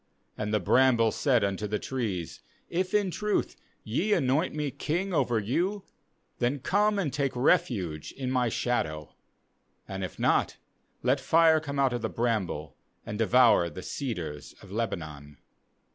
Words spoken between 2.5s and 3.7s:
If in truth